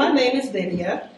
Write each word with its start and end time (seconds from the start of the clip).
my 0.00 0.10
name 0.10 0.34
is 0.34 0.50
Lydia. 0.50 1.10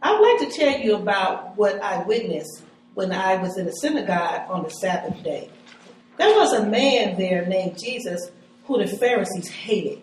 I 0.00 0.12
would 0.12 0.20
like 0.20 0.48
to 0.48 0.56
tell 0.56 0.78
you 0.78 0.94
about 0.94 1.56
what 1.56 1.82
I 1.82 2.04
witnessed 2.04 2.62
when 2.94 3.10
I 3.10 3.34
was 3.42 3.58
in 3.58 3.66
the 3.66 3.72
synagogue 3.72 4.48
on 4.48 4.62
the 4.62 4.70
Sabbath 4.70 5.20
day. 5.24 5.50
There 6.16 6.32
was 6.36 6.52
a 6.52 6.64
man 6.64 7.18
there 7.18 7.44
named 7.46 7.80
Jesus 7.80 8.30
who 8.66 8.78
the 8.78 8.86
Pharisees 8.86 9.48
hated. 9.48 10.02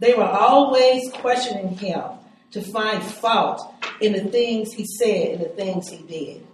They 0.00 0.12
were 0.14 0.24
always 0.24 1.08
questioning 1.12 1.76
him 1.76 2.02
to 2.50 2.62
find 2.62 3.00
fault 3.00 3.72
in 4.00 4.12
the 4.12 4.24
things 4.24 4.72
he 4.72 4.84
said 4.84 5.34
and 5.34 5.42
the 5.42 5.50
things 5.50 5.88
he 5.88 5.98
did. 5.98 6.44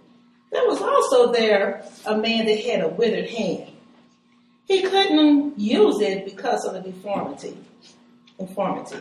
There 0.51 0.67
was 0.67 0.79
also 0.79 1.31
there 1.31 1.85
a 2.05 2.19
man 2.19 2.45
that 2.45 2.59
had 2.59 2.81
a 2.81 2.87
withered 2.87 3.31
hand. 3.31 3.71
He 4.67 4.83
couldn't 4.83 5.59
use 5.59 6.01
it 6.01 6.25
because 6.25 6.65
of 6.65 6.75
the 6.75 6.91
deformity. 6.91 7.57
Informity. 8.37 8.97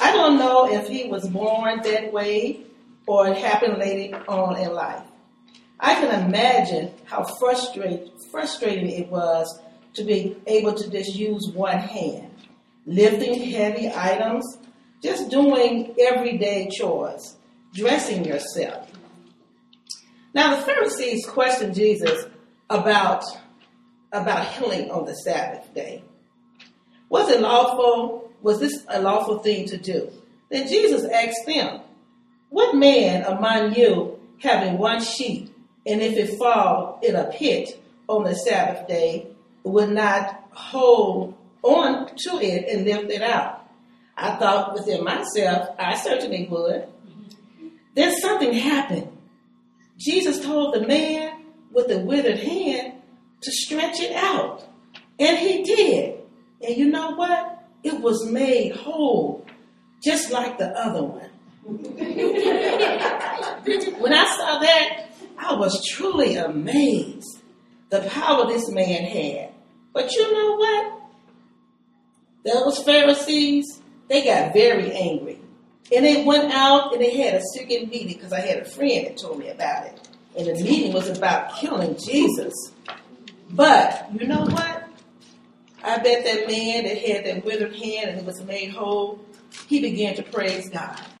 I 0.00 0.12
don't 0.12 0.38
know 0.38 0.70
if 0.70 0.88
he 0.88 1.08
was 1.08 1.28
born 1.28 1.80
that 1.82 2.12
way 2.12 2.60
or 3.06 3.28
it 3.28 3.36
happened 3.38 3.78
later 3.78 4.22
on 4.28 4.56
in 4.58 4.72
life. 4.72 5.02
I 5.78 5.94
can 5.94 6.26
imagine 6.26 6.92
how 7.04 7.24
frustrate, 7.38 8.10
frustrating 8.30 8.90
it 8.90 9.08
was 9.08 9.60
to 9.94 10.04
be 10.04 10.36
able 10.46 10.74
to 10.74 10.90
just 10.90 11.14
use 11.14 11.50
one 11.54 11.78
hand, 11.78 12.30
lifting 12.86 13.50
heavy 13.50 13.90
items, 13.94 14.58
just 15.02 15.30
doing 15.30 15.94
everyday 15.98 16.68
chores, 16.70 17.36
dressing 17.74 18.24
yourself. 18.24 18.90
Now 20.34 20.56
the 20.56 20.62
Pharisees 20.62 21.26
questioned 21.26 21.74
Jesus 21.74 22.26
about, 22.68 23.24
about 24.12 24.46
healing 24.48 24.90
on 24.90 25.04
the 25.04 25.14
Sabbath 25.14 25.72
day. 25.74 26.02
Was 27.08 27.30
it 27.30 27.40
lawful? 27.40 28.25
Was 28.46 28.60
this 28.60 28.84
a 28.86 29.02
lawful 29.02 29.40
thing 29.40 29.66
to 29.66 29.76
do? 29.76 30.08
Then 30.50 30.68
Jesus 30.68 31.04
asked 31.04 31.46
them, 31.46 31.80
What 32.48 32.76
man 32.76 33.24
among 33.24 33.74
you 33.74 34.20
having 34.38 34.78
one 34.78 35.02
sheep, 35.02 35.52
and 35.84 36.00
if 36.00 36.16
it 36.16 36.38
fall 36.38 37.00
in 37.02 37.16
a 37.16 37.24
pit 37.24 37.82
on 38.08 38.22
the 38.22 38.36
Sabbath 38.36 38.86
day, 38.86 39.26
would 39.64 39.90
not 39.90 40.44
hold 40.52 41.34
on 41.64 42.06
to 42.06 42.38
it 42.40 42.68
and 42.68 42.84
lift 42.84 43.10
it 43.10 43.20
out? 43.20 43.66
I 44.16 44.36
thought 44.36 44.74
within 44.74 45.02
myself, 45.02 45.70
I 45.76 45.96
certainly 45.96 46.46
would. 46.48 46.86
Then 47.96 48.14
something 48.20 48.52
happened. 48.52 49.08
Jesus 49.98 50.38
told 50.44 50.72
the 50.72 50.86
man 50.86 51.46
with 51.72 51.88
the 51.88 51.98
withered 51.98 52.38
hand 52.38 52.92
to 53.40 53.50
stretch 53.50 53.98
it 53.98 54.14
out. 54.14 54.64
And 55.18 55.36
he 55.36 55.64
did. 55.64 56.20
And 56.64 56.76
you 56.76 56.86
know 56.86 57.10
what? 57.16 57.56
It 57.86 58.00
was 58.00 58.26
made 58.26 58.74
whole, 58.74 59.46
just 60.02 60.32
like 60.32 60.58
the 60.58 60.70
other 60.70 61.04
one. 61.04 61.30
when 64.00 64.12
I 64.12 64.24
saw 64.36 64.58
that, 64.58 65.06
I 65.38 65.54
was 65.54 65.86
truly 65.86 66.34
amazed 66.34 67.42
the 67.90 68.00
power 68.10 68.48
this 68.48 68.68
man 68.70 69.04
had. 69.04 69.50
But 69.92 70.12
you 70.12 70.32
know 70.32 70.56
what? 70.56 70.94
Those 72.44 72.82
Pharisees, 72.82 73.80
they 74.08 74.24
got 74.24 74.52
very 74.52 74.90
angry. 74.90 75.38
And 75.94 76.04
they 76.04 76.24
went 76.24 76.52
out 76.52 76.92
and 76.92 77.00
they 77.00 77.16
had 77.16 77.34
a 77.34 77.42
secret 77.54 77.88
meeting 77.88 78.16
because 78.16 78.32
I 78.32 78.40
had 78.40 78.58
a 78.58 78.64
friend 78.64 79.06
that 79.06 79.16
told 79.16 79.38
me 79.38 79.48
about 79.48 79.86
it. 79.86 80.08
And 80.36 80.48
the 80.48 80.54
meeting 80.60 80.92
was 80.92 81.08
about 81.08 81.54
killing 81.54 81.96
Jesus. 81.96 82.52
But 83.50 84.08
you 84.12 84.26
know 84.26 84.42
what? 84.42 84.75
I 85.86 85.98
bet 85.98 86.24
that 86.24 86.48
man 86.48 86.84
that 86.84 86.98
had 86.98 87.24
that 87.26 87.44
withered 87.44 87.76
hand 87.76 88.10
and 88.10 88.26
was 88.26 88.42
made 88.42 88.70
whole, 88.70 89.24
he 89.68 89.80
began 89.80 90.16
to 90.16 90.22
praise 90.24 90.68
God. 90.68 91.00